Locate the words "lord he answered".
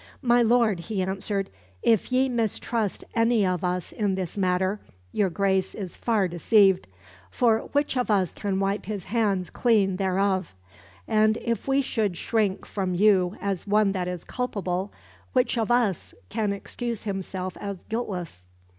0.41-1.51